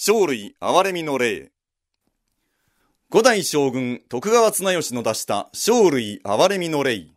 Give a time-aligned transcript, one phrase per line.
[0.00, 1.50] 生類憐れみの霊。
[3.10, 7.08] 五代将軍徳川綱吉の出した生類憐れみの霊。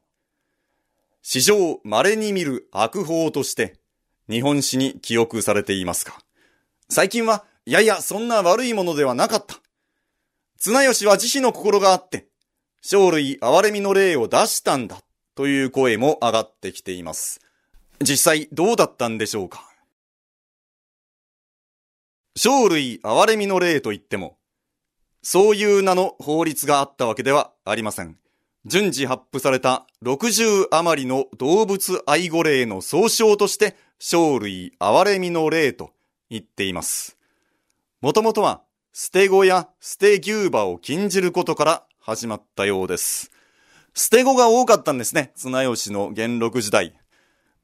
[1.22, 3.75] 史上稀に見る悪法として
[4.28, 6.22] 日本史に記憶されていますか
[6.90, 9.57] 最近は、いやいや、そんな悪いものではなかった。
[10.57, 12.25] 綱吉は慈悲の心があって、
[12.82, 14.98] 生類憐れみの霊を出したんだ
[15.36, 17.41] という声も上がってきています。
[18.02, 19.71] 実際どうだったんでしょうか
[22.44, 24.36] 生類憐れみの霊といっても、
[25.22, 28.17] そういう名の法律があったわけではありません。
[28.66, 35.91] 順次発布された60余りの動物愛護霊の総称として、生類憐れみの霊と
[36.31, 37.16] 言っています。
[38.02, 43.30] もともとは、捨て子や捨て牛馬を禁じることから始まったようです。
[43.94, 45.31] 捨て子が多かったんですね。
[45.36, 46.95] 綱吉の元禄時代。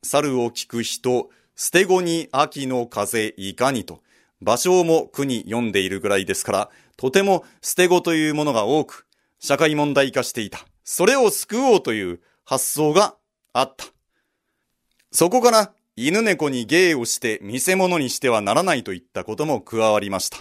[0.03, 4.03] 猿を聞く人、捨て子に秋の風いかにと、
[4.43, 9.07] 芭蕉も句に読んでいるぐらいですから、とても捨て子というものが多く、
[9.39, 10.59] 社会問題化していた。
[10.83, 13.15] それを救おうという発想が
[13.53, 13.85] あった。
[15.11, 20.37] そこから犬猫に芸をして見せ物にしてはならないといったことも加わりました。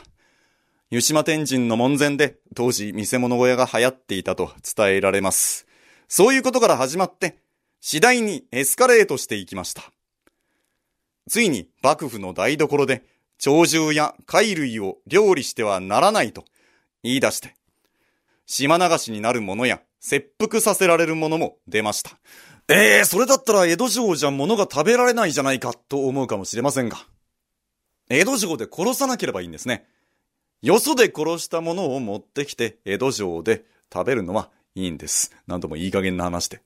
[0.91, 5.67] 湯島天神の門前で当時見せ物小屋が流行っていたと伝えられます。
[6.09, 7.39] そういうことから始まって
[7.81, 9.83] 次第にエスカレートしていきました。
[11.29, 13.03] ついに幕府の台所で
[13.42, 16.45] 鳥獣や貝類を料理してはならないと
[17.03, 17.55] 言い出して、
[18.47, 22.19] 島流しになるものや切腹させられるものも出ました。
[22.69, 26.98] ええー、それだったら江戸城じゃ物が食べられないじゃないかと思うかもしれませんが。
[28.09, 29.87] 江戸城で殺さなければいいんですね。
[30.62, 35.33] よそで殺したものを持ってきて江戸城で食べるのはいいんです。
[35.47, 36.61] なんともいい加減な話で。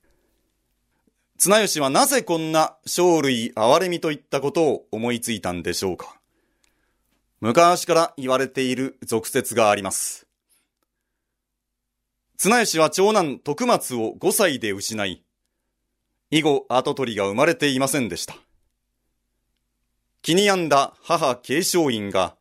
[1.38, 6.19] 綱吉はなぜこんな生類憐れみといったことを思いついたんでしょうか
[7.40, 10.26] 昔から言われている俗説があります。
[12.36, 15.24] 綱吉は長男徳松を5歳で失い、
[16.30, 18.36] 以後跡取りが生まれていませんでした。
[20.20, 22.36] 気に病んだ母継承院が、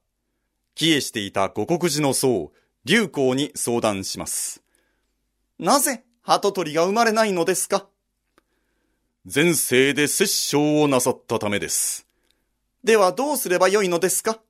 [0.75, 2.51] 帰依していた五国寺の僧、
[2.83, 4.63] 流行に相談します。
[5.59, 7.87] なぜ跡取りが生まれないのですか？
[9.33, 12.05] 前世で殺生をなさったためです。
[12.83, 14.41] ではどうすればよいのですか？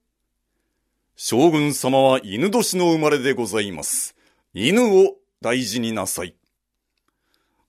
[1.22, 4.16] 将軍様は犬年の生まれでございます。
[4.54, 6.34] 犬を大事になさい。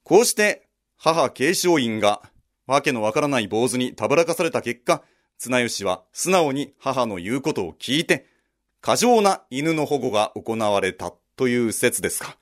[0.03, 2.21] こうして、母継承院が、
[2.65, 5.03] わけのわからない坊主にたぶらかされた結果、
[5.37, 8.25] 綱吉は素直に母の言うことを聞いて、
[8.79, 12.37] 過剰な犬の保護が行われたという説ですか。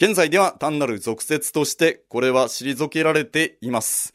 [0.00, 4.14] 現在では単なる俗説としてこれは退けられています。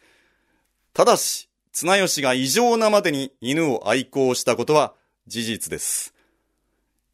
[0.94, 4.96] ただし、綱吉が異常なまでに犬を愛好したことは
[5.28, 6.14] 事実です。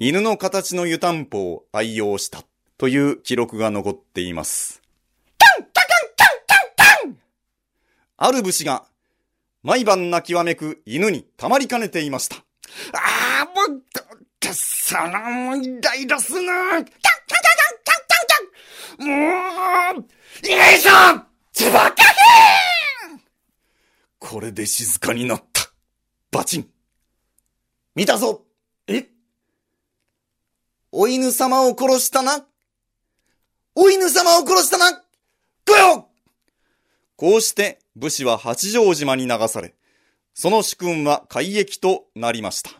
[0.01, 2.45] 犬の形の湯たんぽを愛用した
[2.77, 4.81] という記録が残っています。
[8.15, 8.85] ある武士が
[9.61, 12.37] 毎晩泣きわめく犬にたまりかねていました。
[12.37, 12.41] あ
[13.41, 13.83] あ、もう、
[14.53, 16.79] そのイライラすな。
[16.79, 16.85] も
[19.05, 19.09] う、
[20.49, 20.91] よいしょ
[21.51, 22.03] つばか
[23.09, 23.21] へん
[24.17, 25.69] これで静かになった。
[26.31, 26.69] バチン。
[27.95, 28.45] 見たぞ
[30.91, 32.45] お犬様を殺したな
[33.75, 35.03] お犬様を殺したな
[35.65, 36.09] 来よ
[37.15, 39.75] こうして武士は八丈島に流され、
[40.33, 42.71] その主君は海域となりました。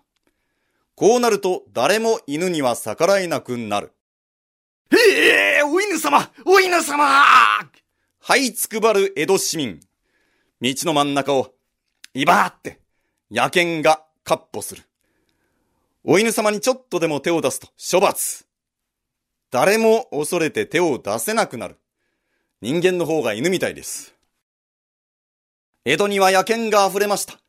[0.96, 3.92] こうなると誰も犬には逆らえなくなる。
[4.92, 7.04] ええー、お犬様お犬様
[8.22, 9.80] はいつくばる江戸市民。
[10.62, 11.54] 道の真ん中を、
[12.14, 12.80] いばーって、
[13.32, 14.84] 野犬がカッ歩する。
[16.04, 18.46] お犬様にちょっとでも手を出すと処罰。
[19.52, 21.78] 誰も恐れて手を出せなくなる。
[22.62, 24.16] 人間の方が犬みたいです。
[25.86, 27.40] 江戸には野犬が溢れました。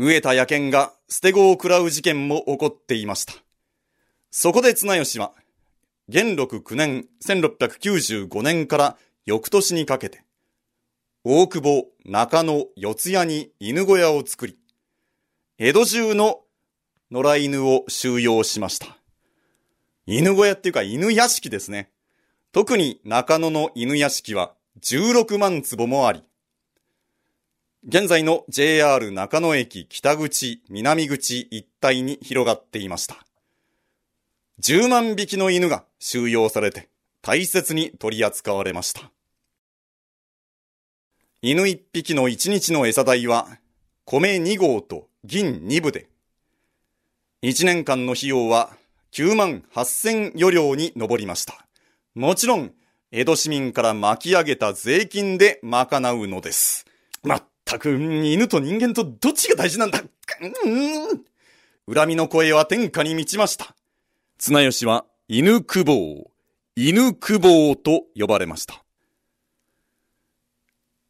[0.00, 3.34] 飢えた野犬が捨て子を食らう事件も起こっていました。
[4.30, 5.32] そこで綱吉は、
[6.08, 8.96] 元禄9年1695年から
[9.26, 10.24] 翌年にかけて、
[11.22, 14.56] 大久保、中野、四谷に犬小屋を作り、
[15.58, 16.40] 江戸中の
[17.12, 18.96] 野良犬を収容しました。
[20.06, 21.90] 犬小屋っていうか犬屋敷ですね。
[22.52, 26.22] 特に中野の犬屋敷は16万坪もあり、
[27.84, 33.16] 現在の JR 中野駅北口、南口一帯に広がっていました。
[34.60, 36.90] 10万匹の犬が収容されて
[37.22, 39.10] 大切に取り扱われました。
[41.42, 43.48] 犬1匹の1日の餌代は
[44.04, 46.09] 米2合と銀2部で、
[47.42, 48.70] 1年間の費用は
[49.12, 51.66] 9万8000余両に上りました。
[52.14, 52.72] もちろん、
[53.12, 56.84] 江戸市民から巻き上げた税金で賄うのです。
[57.22, 61.24] まったく、犬と人間とどっちが大事なんだうん
[61.92, 63.74] 恨みの声は天下に満ちました。
[64.38, 66.30] 綱吉は犬久保、
[66.76, 68.84] 犬久保と呼ばれました。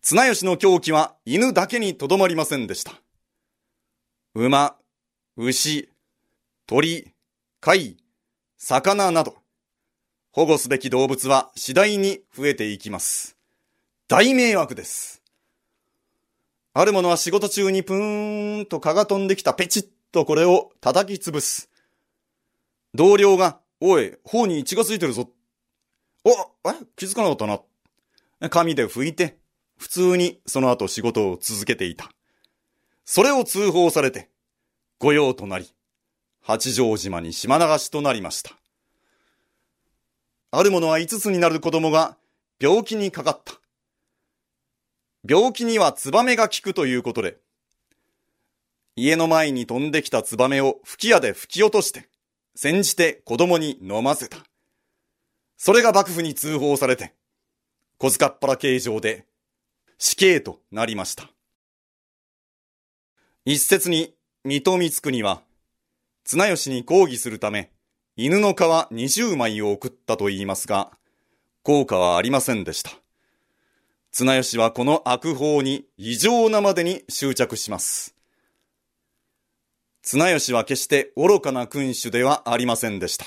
[0.00, 2.92] 綱吉の狂気は犬だけにとどまりませんでした。
[4.34, 4.76] 馬、
[5.36, 5.89] 牛、
[6.70, 7.12] 鳥、
[7.58, 7.96] 貝、
[8.56, 9.34] 魚など、
[10.30, 13.36] 保護すべき動物は次第に増えていきます。
[14.06, 15.20] 大迷惑です。
[16.72, 21.68] ある者は仕事中にプーンと蚊が飛んできたペチッとこれを叩き潰す。
[22.94, 25.28] 同僚が、おい、頬に血がついてるぞ。
[26.24, 28.48] お、え、気づかなかったな。
[28.48, 29.38] 紙で拭いて、
[29.76, 32.12] 普通にその後仕事を続けていた。
[33.04, 34.30] それを通報されて、
[35.00, 35.74] 御用となり、
[36.42, 38.52] 八丈島に島流しとなりました。
[40.50, 42.16] ある者は5つになる子供が
[42.60, 43.54] 病気にかかった。
[45.28, 47.36] 病気にはツバメが効くということで、
[48.96, 52.08] 家の前に飛んできたツバメを吹き矢で吹き落として、
[52.54, 54.38] 煎じて子供に飲ませた。
[55.56, 57.14] それが幕府に通報されて、
[57.98, 59.26] 小塚っ腹形状で
[59.98, 61.30] 死刑となりました。
[63.44, 64.14] 一説に、
[64.44, 65.42] 水戸光国は、
[66.24, 67.70] 綱吉に抗議するため、
[68.16, 70.92] 犬の皮20枚を送ったと言いますが、
[71.62, 72.90] 効果はありませんでした。
[74.12, 78.14] 綱吉はこの悪法に異常なまでに執着します。
[80.02, 83.26] 綱吉は決して愚かな君主ではありませんでした。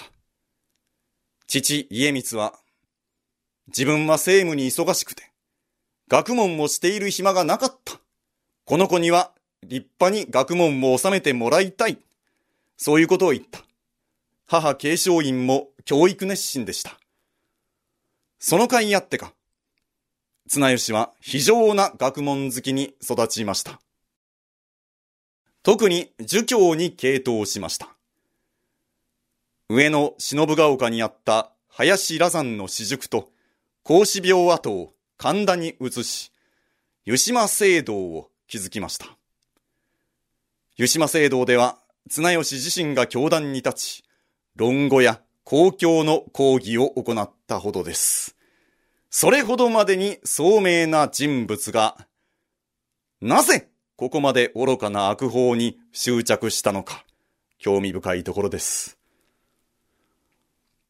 [1.47, 2.59] 父家光は、
[3.67, 5.31] 自分は政務に忙しくて、
[6.07, 7.99] 学問をしている暇がなかった。
[8.65, 9.31] この子には
[9.63, 11.97] 立派に学問を収めてもらいたい。
[12.85, 13.61] そういうことを言った。
[14.45, 16.99] 母継承院も教育熱心でした。
[18.39, 19.31] その甲斐あってか、
[20.49, 23.79] 綱吉は非常な学問好きに育ちました。
[25.63, 27.87] 特に儒教に傾倒しました。
[29.69, 33.29] 上野忍ヶ丘にあった林羅山の私塾と
[33.83, 36.33] 孔子廟跡を神田に移し、
[37.05, 39.05] 湯島聖堂を築きました。
[40.75, 41.77] 湯島聖堂では
[42.09, 44.03] 綱吉自身が教壇に立ち、
[44.55, 48.35] 論語や公共の講義を行ったほどです。
[49.09, 52.07] それほどまでに聡明な人物が、
[53.21, 57.05] なぜここまで愚かな悪法に執着したのか、
[57.57, 58.97] 興味深いところです。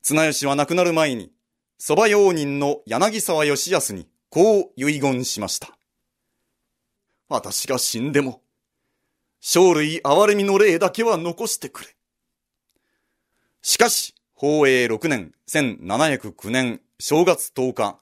[0.01, 1.31] 綱吉は亡くなる前に、
[1.79, 5.77] 蕎麦用人の柳沢義康にこう遺言しました。
[7.29, 8.41] 私が死んでも、
[9.45, 11.89] 生類憐れみの霊だけは残してくれ。
[13.61, 17.99] しかし、宝永6年1709年正月10日、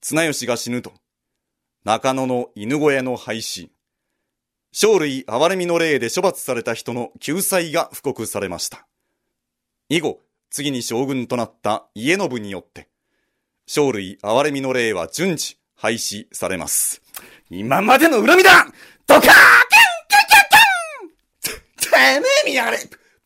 [0.00, 0.94] 綱吉が死ぬと、
[1.84, 3.68] 中野の犬小屋の廃止、
[4.72, 8.86] 生類憐れみの霊で処罰された人の救済が布告されました。
[9.90, 12.88] 以後、次に将軍となった家信によって、
[13.66, 17.02] 生類憐れみの霊は順次廃止されます。
[17.50, 18.72] 今までの恨みだ
[19.06, 19.67] ドカー
[22.20, 22.78] めえ見やがれ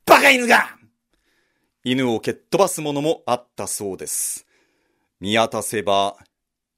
[0.06, 0.76] バカ犬が
[1.84, 4.46] 犬を蹴っ飛ばすものもあったそうです。
[5.18, 6.16] 見渡せば、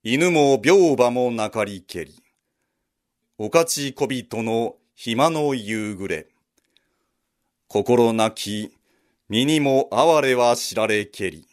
[0.02, 2.14] 犬も病馬もなかりけり。
[3.36, 6.28] おかち小人の暇の夕暮れ。
[7.68, 8.72] 心なき、
[9.28, 11.46] 身にも哀れは知られけり。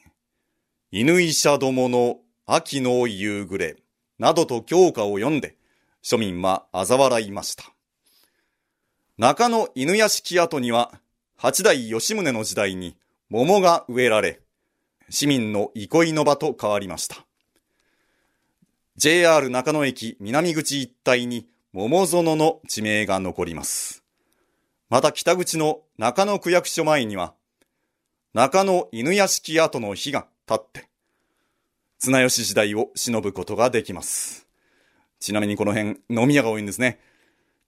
[0.91, 3.75] 犬医者どもの秋の夕暮れ。
[4.17, 5.57] などと教科を読んで、
[6.03, 7.65] 庶民は嘲笑いました。
[9.21, 10.91] 中野犬屋敷跡には、
[11.37, 12.97] 八代吉宗の時代に
[13.29, 14.39] 桃が植えられ、
[15.11, 17.23] 市民の憩いの場と変わりました。
[18.95, 24.03] JR 中野駅南口一帯に桃園の地名が残ります。
[24.89, 27.35] また北口の中野区役所前には、
[28.33, 30.89] 中野犬屋敷跡の火が立って、
[31.99, 34.47] 綱吉時代を忍ぶことができます。
[35.19, 36.97] ちなみにこの辺、飲み屋が多いんですね。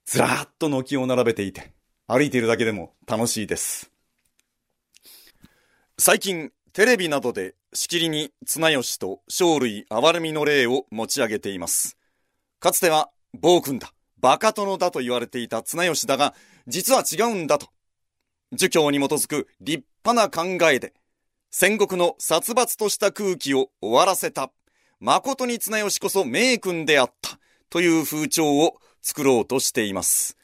[0.05, 1.73] ずらーっと軒を並べていて、
[2.07, 3.91] 歩いているだけでも楽しいです。
[5.97, 11.97] 最近、テレビなどでしきりに綱吉と生類憐れみの霊を持ち上げています。
[12.59, 16.33] かつては暴君だ、バカ殿だと言われていた綱吉だが、
[16.67, 17.67] 実は違うんだと。
[18.51, 20.93] 儒教に基づく立派な考えで、
[21.49, 24.51] 戦国の殺伐とした空気を終わらせた、
[24.99, 30.37] 誠に綱吉こそ名君であった、という風潮を作ろうとしています。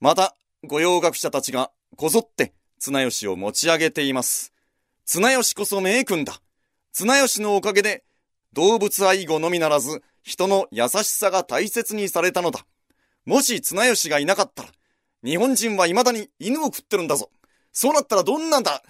[0.00, 4.52] また、御用学者たちがこぞって綱吉を持ち上げています。
[5.06, 6.42] 綱吉こそ名君だ。
[6.92, 8.02] 綱吉のおかげで
[8.52, 12.66] 動物愛護のみならず人の優しさが大切にされたのだ。
[13.24, 14.68] もし綱吉がいなかったら
[15.22, 17.30] 日本人は未だに犬を食ってるんだぞ。
[17.72, 18.82] そうなったらどんなんだ？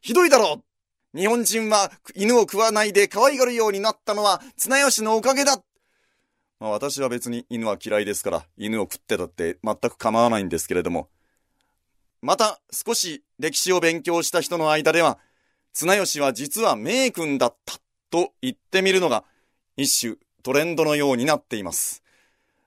[0.00, 0.62] ひどいだろ
[1.14, 5.60] う日本人は犬を食わないで可愛がるようになったのは綱吉のおかげだ
[6.60, 11.08] まあ私は別に犬は嫌いですから犬を食ってたって全く構わないんですけれども。
[12.20, 15.18] また少し歴史を勉強した人の間では
[15.72, 17.78] 綱吉は実は名君だった
[18.10, 19.24] と言ってみるのが
[19.76, 22.02] 一種トレンドのようになっています。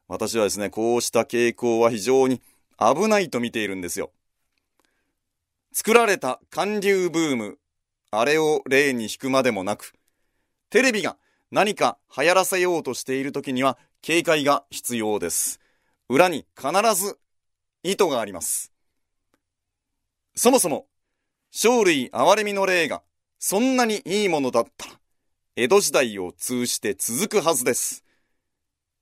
[0.08, 2.42] 私はですね、こうした傾向は非常に
[2.78, 4.12] 危ないと見ているんですよ。
[5.72, 7.58] 作られた韓流ブーム、
[8.12, 9.94] あれを例に引くまでもなく、
[10.70, 11.18] テレビが
[11.52, 15.60] 何か流行らせようとしている時には警戒が必要です。
[16.08, 17.20] 裏に必ず
[17.84, 18.72] 意図があります。
[20.34, 20.88] そもそも、
[21.52, 23.02] 生類憐れみの霊が
[23.38, 24.94] そんなにいいものだったら、
[25.58, 28.06] 江戸時代を通じて続くはずです。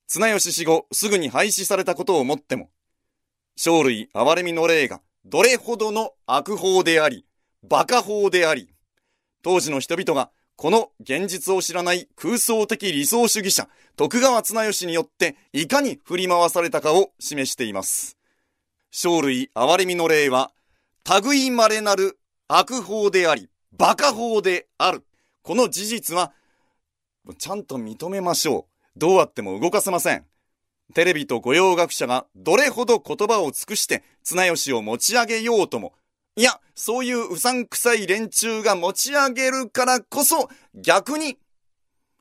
[0.08, 2.70] 綱吉死後すぐに廃止されたことをもっても、
[3.54, 7.24] 生類憐れみの霊がどれほどの悪法であり、
[7.62, 8.74] 馬鹿法であり、
[9.42, 10.30] 当時の人々が
[10.60, 18.18] この現実を知らない空想的理想主義者、徳川綱吉によっていかに振り回されたかを示しています。
[18.90, 20.50] 生類憐れみの霊は、
[21.24, 25.02] 類稀なる悪法であり、馬鹿法である。
[25.40, 26.34] この事実は、
[27.38, 28.98] ちゃんと認めましょう。
[28.98, 30.26] どうあっても動かせません。
[30.92, 35.94] テレビと御用学者がどれほど言葉を尽くして綱吉を持ち上げようとも、
[36.40, 41.36] いや、そういううさんくさい連中が持ち上げるからこそ、逆に、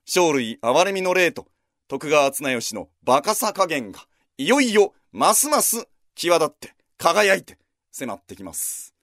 [0.06, 1.48] 生類憐れみの霊と
[1.88, 4.02] 徳川綱吉のバカさ加減が、
[4.38, 7.58] いよいよますます際立って、輝いて
[7.92, 8.99] 迫ってきます。